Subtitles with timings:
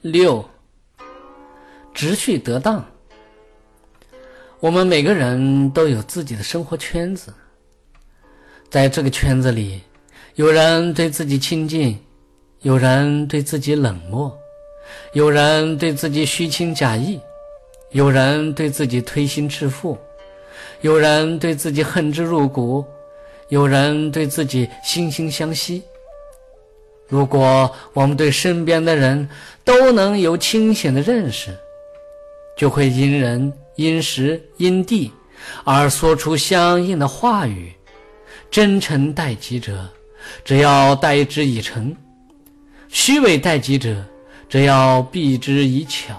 [0.00, 0.48] 六，
[1.92, 2.84] 秩序得当。
[4.60, 7.34] 我们每个人都有自己的生活圈子，
[8.70, 9.80] 在这个圈子里，
[10.36, 11.98] 有人对自己亲近，
[12.60, 14.32] 有人对自己冷漠，
[15.14, 17.20] 有人对自己虚情假意，
[17.90, 19.98] 有人对自己推心置腹，
[20.80, 22.84] 有人对自己恨之入骨，
[23.48, 25.82] 有人对自己惺惺相惜。
[27.08, 29.28] 如果我们对身边的人
[29.64, 31.56] 都能有清醒的认识，
[32.56, 35.10] 就会因人因时因地
[35.64, 37.72] 而说出相应的话语。
[38.50, 39.86] 真诚待己者，
[40.42, 41.94] 只要待之以诚；
[42.88, 44.02] 虚伪待己者，
[44.48, 46.14] 只要避之以巧。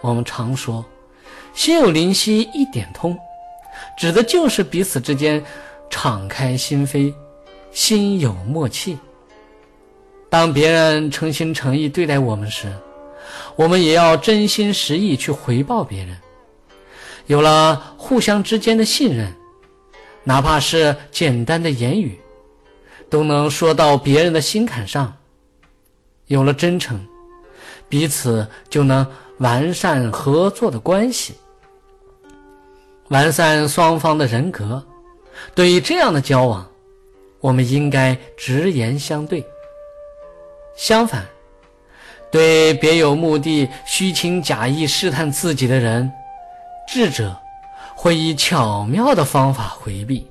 [0.00, 0.82] 我们常说
[1.52, 3.14] “心有灵犀一点通”，
[3.98, 5.44] 指的就是彼此之间
[5.90, 7.12] 敞开心扉。
[7.76, 8.98] 心有默契。
[10.30, 12.72] 当别人诚心诚意对待我们时，
[13.54, 16.16] 我们也要真心实意去回报别人。
[17.26, 19.30] 有了互相之间的信任，
[20.24, 22.18] 哪怕是简单的言语，
[23.10, 25.14] 都能说到别人的心坎上。
[26.28, 26.98] 有了真诚，
[27.90, 31.34] 彼此就能完善合作的关系，
[33.08, 34.82] 完善双方的人格。
[35.54, 36.66] 对于这样的交往，
[37.46, 39.46] 我们应该直言相对。
[40.74, 41.24] 相反，
[42.28, 46.10] 对别有目的、虚情假意试探自己的人，
[46.88, 47.36] 智者
[47.94, 50.28] 会以巧妙的方法回避。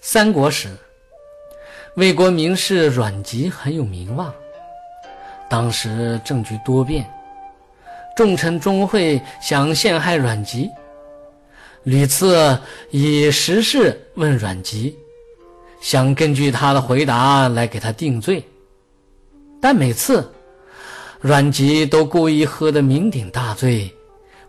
[0.00, 0.70] 三国时，
[1.96, 4.32] 魏国名士阮籍很有名望，
[5.46, 7.06] 当时政局多变，
[8.16, 10.70] 众臣钟会想陷害阮籍。
[11.86, 12.58] 屡次
[12.90, 14.98] 以实事问阮籍，
[15.80, 18.44] 想根据他的回答来给他定罪，
[19.60, 20.28] 但每次
[21.20, 23.88] 阮籍都故意喝得酩酊大醉，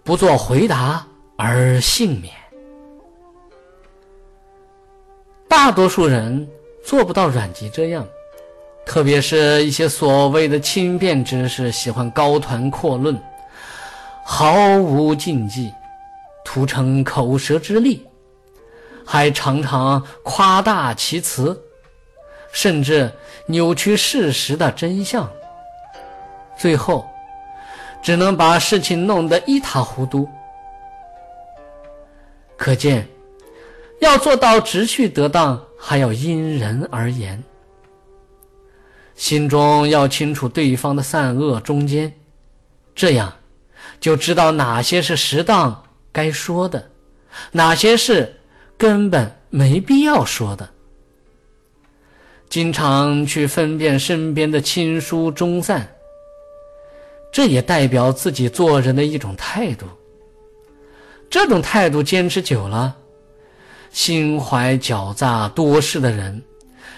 [0.03, 1.05] 不做回答
[1.35, 2.33] 而幸免。
[5.47, 6.47] 大多数人
[6.83, 8.03] 做不到阮籍这样，
[8.83, 13.15] 特别是一些所谓的轻便之士，喜欢高谈阔论，
[14.25, 15.71] 毫无禁忌。
[16.57, 18.03] 图成口舌之力，
[19.05, 21.55] 还常常夸大其词，
[22.51, 23.11] 甚至
[23.45, 25.29] 扭曲事实的真相，
[26.57, 27.07] 最后
[28.01, 30.27] 只能把事情弄得一塌糊涂。
[32.57, 33.07] 可见，
[33.99, 37.43] 要做到秩序得当，还要因人而言，
[39.13, 42.11] 心中要清楚对方的善恶中间，
[42.95, 43.31] 这样
[43.99, 45.83] 就知道哪些是适当。
[46.17, 46.89] 该说的，
[47.51, 48.37] 哪些事
[48.75, 50.67] 根本没必要说的。
[52.49, 55.87] 经常去分辨身边的亲疏忠散，
[57.31, 59.85] 这也代表自己做人的一种态度。
[61.29, 62.95] 这种态度坚持久了，
[63.91, 66.41] 心怀狡诈多事的人，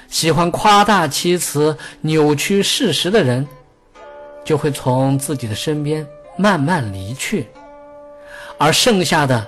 [0.08, 3.46] 喜欢夸大其词、扭曲事实的人，
[4.46, 7.46] 就会从自己的身边慢慢离去。
[8.59, 9.47] 而剩下的，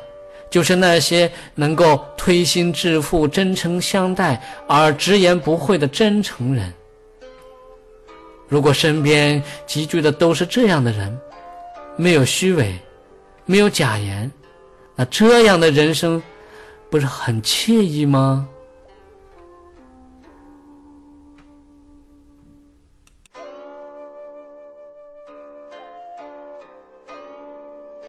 [0.50, 6.74] 就是那些能够推心置腹、真诚相待而直言不讳的真诚人。
[8.48, 11.16] 如果身边集聚的都是这样的人，
[11.96, 12.74] 没有虚伪，
[13.46, 14.32] 没有假言，
[14.96, 16.22] 那这样的人生
[16.90, 18.48] 不是很惬意吗？